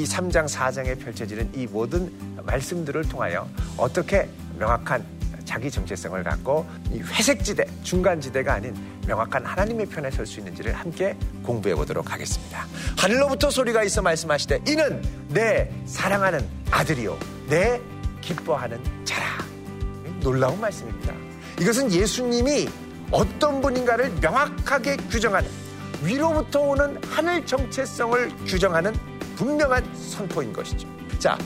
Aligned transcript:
이 0.00 0.04
3장, 0.04 0.48
4장에 0.48 0.98
펼쳐지는 0.98 1.50
이 1.54 1.66
모든 1.66 2.10
말씀들을 2.42 3.06
통하여 3.10 3.46
어떻게 3.76 4.30
명확한 4.58 5.04
자기 5.44 5.70
정체성을 5.70 6.22
갖고 6.22 6.66
이 6.90 7.00
회색지대, 7.00 7.66
중간지대가 7.82 8.54
아닌 8.54 8.74
명확한 9.06 9.44
하나님의 9.44 9.86
편에 9.86 10.10
설 10.10 10.24
수 10.24 10.38
있는지를 10.38 10.72
함께 10.72 11.14
공부해 11.42 11.74
보도록 11.74 12.12
하겠습니다. 12.12 12.66
하늘로부터 12.96 13.50
소리가 13.50 13.82
있어 13.84 14.00
말씀하시되 14.00 14.60
이는 14.68 15.02
내 15.28 15.70
사랑하는 15.84 16.48
아들이요. 16.70 17.18
내 17.48 17.78
기뻐하는 18.22 18.80
자라. 19.04 19.26
놀라운 20.20 20.58
말씀입니다. 20.60 21.12
이것은 21.60 21.92
예수님이 21.92 22.70
어떤 23.10 23.60
분인가를 23.60 24.12
명확하게 24.20 24.96
규정하는 24.96 25.50
위로부터 26.02 26.60
오는 26.60 26.98
하늘 27.10 27.44
정체성을 27.44 28.30
규정하는 28.46 29.09
분명한 29.40 29.94
선포인 29.94 30.52
것이죠. 30.52 30.86
자, 31.18 31.38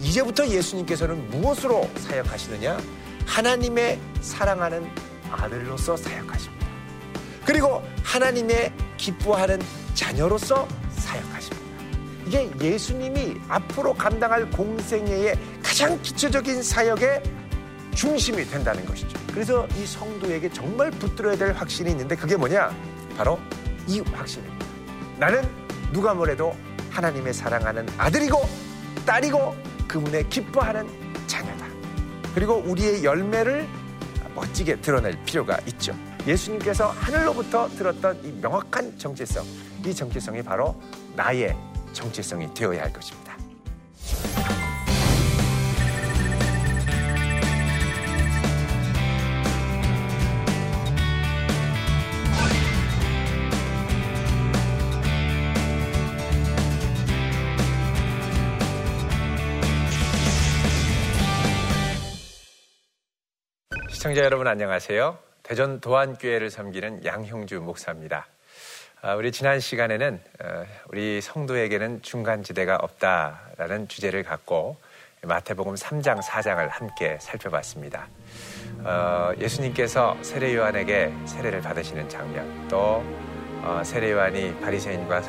이제부터 0.00 0.48
예수님께서는 0.48 1.28
무엇으로 1.28 1.86
사역하시느냐? 1.96 2.78
하나님의 3.26 4.00
사랑하는 4.22 4.88
아들로서 5.30 5.94
사역하십니다. 5.94 6.66
그리고 7.44 7.82
하나님의 8.04 8.72
기뻐하는 8.96 9.60
자녀로서 9.92 10.66
사역하십니다. 10.92 11.62
이게 12.26 12.50
예수님이 12.58 13.36
앞으로 13.48 13.92
감당할 13.92 14.48
공생애의 14.48 15.38
가장 15.62 16.00
기초적인 16.00 16.62
사역의 16.62 17.22
중심이 17.94 18.46
된다는 18.46 18.86
것이죠. 18.86 19.18
그래서 19.30 19.68
이 19.76 19.84
성도에게 19.84 20.48
정말 20.48 20.90
붙들어야 20.90 21.36
될 21.36 21.52
확신이 21.52 21.90
있는데 21.90 22.16
그게 22.16 22.34
뭐냐? 22.34 22.74
바로 23.18 23.38
이 23.86 24.00
확신입니다. 24.00 24.66
나는 25.18 25.46
누가 25.92 26.14
뭐래도 26.14 26.56
하나님의 26.92 27.32
사랑하는 27.32 27.88
아들이고 27.96 28.38
딸이고 29.06 29.56
그분의 29.88 30.28
기뻐하는 30.28 30.86
자녀다. 31.26 31.66
그리고 32.34 32.56
우리의 32.56 33.04
열매를 33.04 33.66
멋지게 34.34 34.80
드러낼 34.80 35.18
필요가 35.24 35.58
있죠. 35.66 35.94
예수님께서 36.26 36.88
하늘로부터 36.88 37.68
들었던 37.68 38.24
이 38.24 38.32
명확한 38.40 38.96
정체성, 38.98 39.44
이 39.84 39.94
정체성이 39.94 40.42
바로 40.42 40.80
나의 41.16 41.56
정체성이 41.92 42.54
되어야 42.54 42.82
할 42.82 42.92
것입니다. 42.92 43.31
시청자 64.02 64.22
여러분 64.22 64.48
안녕하세요. 64.48 65.16
대전 65.44 65.78
도안교회를 65.78 66.50
섬기는 66.50 67.04
양형주 67.04 67.60
목사입니다. 67.60 68.26
아, 69.00 69.14
우리 69.14 69.30
지난 69.30 69.60
시간에는 69.60 70.20
어, 70.42 70.64
우리 70.88 71.20
성도에게는 71.20 72.02
중간지대가 72.02 72.78
없다라는 72.82 73.86
주제를 73.86 74.24
갖고 74.24 74.76
마태복음 75.22 75.76
3장, 75.76 76.20
4장을 76.20 76.68
함께 76.68 77.16
살펴봤습니다. 77.20 78.08
어, 78.80 79.30
예수님께서 79.38 80.18
세례 80.20 80.52
요한에게 80.56 81.12
세례를 81.24 81.60
받으시는 81.60 82.08
장면, 82.08 82.66
또 82.66 83.04
어, 83.62 83.82
세례 83.84 84.10
요한이 84.10 84.58
바리새인과 84.58 85.22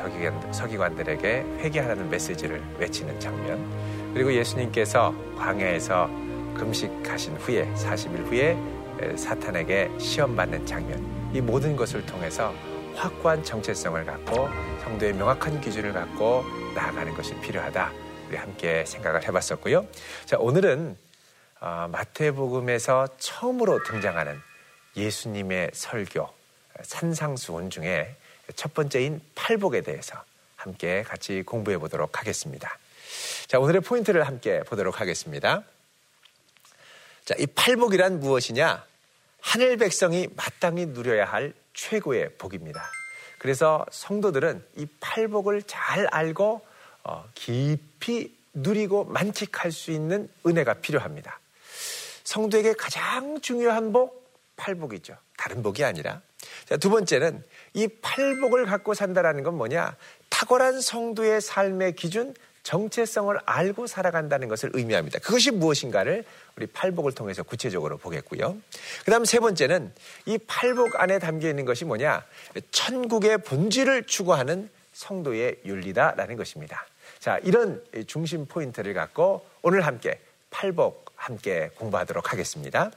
서기관, 0.50 0.96
들에게 0.96 1.44
회개하라는 1.58 2.10
메시지를 2.10 2.60
외치는 2.78 3.20
장면, 3.20 4.12
그리고 4.12 4.32
예수님께서 4.32 5.14
광야에서 5.38 6.23
금식하신 6.54 7.36
후에 7.36 7.72
40일 7.74 8.26
후에 8.26 9.16
사탄에게 9.16 9.90
시험받는 9.98 10.66
장면 10.66 11.30
이 11.34 11.40
모든 11.40 11.76
것을 11.76 12.04
통해서 12.06 12.54
확고한 12.94 13.42
정체성을 13.42 14.04
갖고 14.04 14.48
성도의 14.82 15.14
명확한 15.14 15.60
기준을 15.60 15.92
갖고 15.92 16.44
나아가는 16.74 17.12
것이 17.14 17.34
필요하다. 17.40 17.92
우리 18.28 18.36
함께 18.36 18.84
생각을 18.86 19.26
해봤었고요. 19.26 19.86
자 20.24 20.36
오늘은 20.38 20.96
어, 21.60 21.88
마태복음에서 21.90 23.08
처음으로 23.18 23.82
등장하는 23.84 24.38
예수님의 24.96 25.70
설교 25.72 26.28
산상수훈 26.82 27.70
중에 27.70 28.16
첫 28.54 28.74
번째인 28.74 29.20
팔복에 29.34 29.80
대해서 29.80 30.22
함께 30.56 31.02
같이 31.02 31.42
공부해 31.42 31.78
보도록 31.78 32.20
하겠습니다. 32.20 32.78
자 33.46 33.58
오늘의 33.58 33.82
포인트를 33.82 34.24
함께 34.24 34.62
보도록 34.62 35.00
하겠습니다. 35.00 35.62
자, 37.24 37.34
이 37.38 37.46
팔복이란 37.46 38.20
무엇이냐? 38.20 38.84
하늘 39.40 39.78
백성이 39.78 40.28
마땅히 40.36 40.84
누려야 40.86 41.24
할 41.24 41.54
최고의 41.72 42.36
복입니다. 42.36 42.90
그래서 43.38 43.86
성도들은 43.90 44.62
이 44.76 44.86
팔복을 45.00 45.62
잘 45.62 46.06
알고 46.08 46.60
어, 47.04 47.24
깊이 47.34 48.36
누리고 48.52 49.04
만끽할 49.04 49.72
수 49.72 49.90
있는 49.90 50.28
은혜가 50.46 50.74
필요합니다. 50.74 51.40
성도에게 52.24 52.74
가장 52.74 53.40
중요한 53.40 53.92
복, 53.92 54.30
팔복이죠. 54.56 55.16
다른 55.38 55.62
복이 55.62 55.82
아니라. 55.82 56.20
자, 56.66 56.76
두 56.76 56.90
번째는 56.90 57.42
이 57.72 57.88
팔복을 57.88 58.66
갖고 58.66 58.92
산다라는 58.92 59.44
건 59.44 59.56
뭐냐? 59.56 59.96
탁월한 60.28 60.82
성도의 60.82 61.40
삶의 61.40 61.96
기준, 61.96 62.34
정체성을 62.64 63.38
알고 63.44 63.86
살아간다는 63.86 64.48
것을 64.48 64.70
의미합니다. 64.72 65.20
그것이 65.20 65.52
무엇인가를 65.52 66.24
우리 66.56 66.66
팔복을 66.66 67.12
통해서 67.12 67.42
구체적으로 67.42 67.98
보겠고요. 67.98 68.56
그 69.04 69.10
다음 69.10 69.24
세 69.24 69.38
번째는 69.38 69.92
이 70.26 70.38
팔복 70.38 71.00
안에 71.00 71.18
담겨 71.18 71.48
있는 71.48 71.64
것이 71.66 71.84
뭐냐? 71.84 72.24
천국의 72.72 73.38
본질을 73.38 74.04
추구하는 74.04 74.70
성도의 74.92 75.60
윤리다라는 75.64 76.36
것입니다. 76.36 76.86
자, 77.20 77.38
이런 77.44 77.84
중심 78.06 78.46
포인트를 78.46 78.94
갖고 78.94 79.46
오늘 79.62 79.86
함께 79.86 80.20
팔복 80.50 81.12
함께 81.16 81.70
공부하도록 81.76 82.32
하겠습니다. 82.32 82.90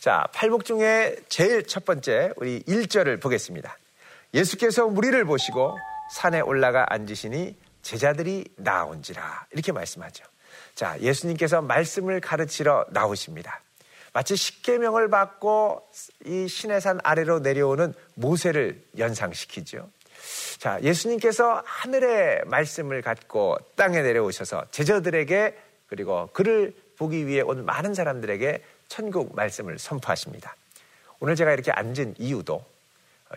자, 0.00 0.26
팔복 0.32 0.64
중에 0.64 1.16
제일 1.28 1.66
첫 1.66 1.84
번째 1.84 2.32
우리 2.36 2.62
1절을 2.62 3.20
보겠습니다. 3.20 3.76
예수께서 4.34 4.86
무리를 4.86 5.24
보시고 5.24 5.76
산에 6.12 6.40
올라가 6.40 6.86
앉으시니 6.88 7.56
제자들이 7.84 8.46
나온지라 8.56 9.46
이렇게 9.52 9.70
말씀하죠. 9.70 10.24
자, 10.74 10.98
예수님께서 11.00 11.62
말씀을 11.62 12.20
가르치러 12.20 12.86
나오십니다. 12.90 13.60
마치 14.12 14.36
십계명을 14.36 15.10
받고 15.10 15.86
이 16.24 16.48
신해산 16.48 17.00
아래로 17.04 17.40
내려오는 17.40 17.94
모세를 18.14 18.82
연상시키죠. 18.98 19.88
자, 20.58 20.80
예수님께서 20.80 21.62
하늘의 21.64 22.44
말씀을 22.46 23.02
갖고 23.02 23.58
땅에 23.76 24.02
내려오셔서 24.02 24.64
제자들에게 24.70 25.56
그리고 25.86 26.28
그를 26.32 26.74
보기 26.96 27.26
위해 27.26 27.42
온 27.42 27.66
많은 27.66 27.92
사람들에게 27.92 28.64
천국 28.88 29.34
말씀을 29.34 29.78
선포하십니다. 29.78 30.56
오늘 31.20 31.36
제가 31.36 31.52
이렇게 31.52 31.70
앉은 31.70 32.14
이유도 32.18 32.64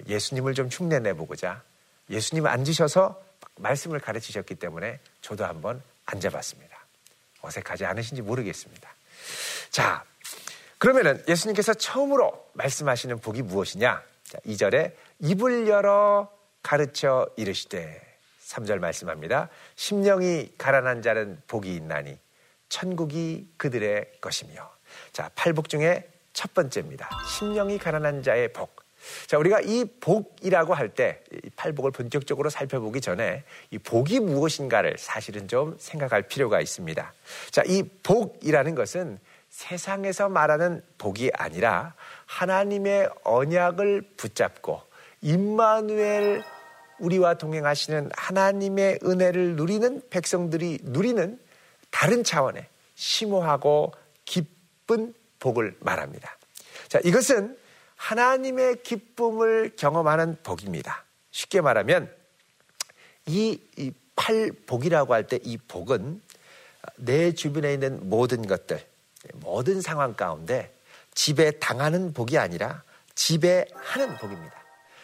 예수님을 0.07 0.53
좀 0.53 0.67
흉내내 0.67 1.13
보고자 1.13 1.63
예수님 2.09 2.45
앉으셔서 2.45 3.26
말씀을 3.57 3.99
가르치셨기 3.99 4.55
때문에 4.55 4.99
저도 5.21 5.45
한번 5.45 5.81
앉아봤습니다. 6.05 6.77
어색하지 7.41 7.85
않으신지 7.85 8.21
모르겠습니다. 8.21 8.89
자, 9.69 10.03
그러면은 10.77 11.23
예수님께서 11.27 11.73
처음으로 11.73 12.49
말씀하시는 12.53 13.19
복이 13.19 13.41
무엇이냐? 13.43 14.01
자, 14.23 14.37
2절에 14.45 14.93
입을 15.19 15.67
열어 15.67 16.31
가르쳐 16.61 17.27
이르시되 17.37 18.01
3절 18.45 18.79
말씀합니다. 18.79 19.49
심령이 19.75 20.53
가난한 20.57 21.01
자는 21.01 21.41
복이 21.47 21.73
있나니 21.75 22.17
천국이 22.69 23.49
그들의 23.57 24.19
것이며 24.21 24.69
자, 25.11 25.29
팔복 25.35 25.69
중에 25.69 26.09
첫 26.33 26.53
번째입니다. 26.53 27.09
심령이 27.37 27.77
가난한 27.77 28.23
자의 28.23 28.51
복. 28.53 28.86
자, 29.27 29.37
우리가 29.37 29.61
이 29.61 29.85
복이라고 29.99 30.73
할 30.73 30.89
때, 30.89 31.21
이 31.31 31.49
팔복을 31.55 31.91
본격적으로 31.91 32.49
살펴보기 32.49 33.01
전에 33.01 33.43
이 33.71 33.77
복이 33.77 34.19
무엇인가를 34.19 34.95
사실은 34.97 35.47
좀 35.47 35.75
생각할 35.79 36.23
필요가 36.23 36.59
있습니다. 36.61 37.13
자, 37.51 37.63
이 37.65 37.83
복이라는 38.03 38.75
것은 38.75 39.19
세상에서 39.49 40.29
말하는 40.29 40.83
복이 40.97 41.31
아니라 41.33 41.93
하나님의 42.25 43.09
언약을 43.23 44.01
붙잡고 44.17 44.81
임마누엘 45.21 46.43
우리와 46.99 47.35
동행하시는 47.35 48.11
하나님의 48.15 48.99
은혜를 49.03 49.55
누리는 49.55 50.01
백성들이 50.09 50.79
누리는 50.83 51.39
다른 51.91 52.23
차원의 52.23 52.65
심오하고 52.95 53.93
기쁜 54.25 55.13
복을 55.39 55.75
말합니다. 55.79 56.37
자, 56.87 56.99
이것은 57.03 57.57
하나님의 57.97 58.83
기쁨을 58.83 59.75
경험하는 59.75 60.37
복입니다. 60.43 61.03
쉽게 61.31 61.61
말하면 61.61 62.11
이, 63.25 63.59
이 63.77 63.91
팔복이라고 64.15 65.13
할 65.13 65.27
때 65.27 65.39
이 65.43 65.57
복은 65.57 66.21
내 66.95 67.33
주변에 67.33 67.73
있는 67.73 68.09
모든 68.09 68.47
것들, 68.47 68.79
모든 69.35 69.81
상황 69.81 70.13
가운데 70.15 70.73
지배 71.13 71.59
당하는 71.59 72.13
복이 72.13 72.37
아니라 72.37 72.81
지배하는 73.15 74.17
복입니다. 74.19 74.55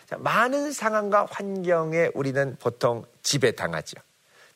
자, 0.07 0.17
많은 0.17 0.71
상황과 0.71 1.27
환경에 1.29 2.09
우리는 2.13 2.55
보통 2.59 3.05
지배당하죠. 3.23 3.97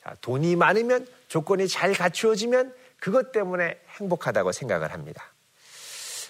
자, 0.04 0.16
돈이 0.22 0.56
많으면 0.56 1.08
조건이 1.28 1.68
잘 1.68 1.94
갖추어지면 1.94 2.74
그것 3.00 3.32
때문에 3.32 3.80
행복하다고 4.00 4.52
생각을 4.52 4.94
합니다. 4.94 5.26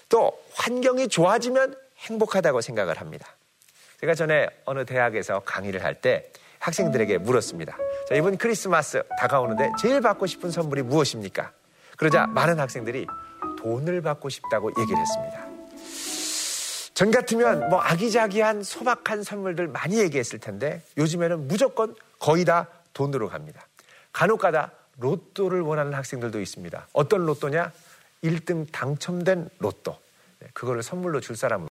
또 0.08 0.42
환경이 0.54 1.08
좋아지면 1.08 1.76
행복하다고 1.98 2.60
생각을 2.60 3.00
합니다. 3.00 3.28
제가 4.00 4.14
전에 4.14 4.48
어느 4.64 4.84
대학에서 4.84 5.40
강의를 5.40 5.82
할 5.84 5.94
때 6.00 6.30
학생들에게 6.60 7.18
물었습니다. 7.18 7.76
자, 8.08 8.14
이번 8.14 8.36
크리스마스 8.36 9.02
다가오는데 9.18 9.70
제일 9.80 10.00
받고 10.00 10.26
싶은 10.26 10.50
선물이 10.50 10.82
무엇입니까? 10.82 11.52
그러자 11.96 12.26
많은 12.26 12.58
학생들이 12.58 13.06
돈을 13.60 14.02
받고 14.02 14.28
싶다고 14.28 14.70
얘기를 14.78 14.98
했습니다. 15.00 15.46
전 16.94 17.10
같으면 17.12 17.68
뭐 17.68 17.80
아기자기한 17.80 18.64
소박한 18.64 19.22
선물들 19.22 19.68
많이 19.68 19.98
얘기했을 20.00 20.40
텐데 20.40 20.82
요즘에는 20.96 21.46
무조건 21.46 21.94
거의 22.18 22.44
다 22.44 22.66
돈으로 22.92 23.28
갑니다. 23.28 23.64
간혹 24.12 24.40
가다 24.40 24.72
로또를 24.98 25.60
원하는 25.60 25.94
학생들도 25.94 26.40
있습니다. 26.40 26.88
어떤 26.92 27.24
로또냐? 27.24 27.72
1등 28.24 28.66
당첨된 28.72 29.48
로또. 29.60 29.96
네, 30.40 30.48
그거를 30.54 30.82
선물로 30.82 31.20
줄 31.20 31.36
사람은 31.36 31.66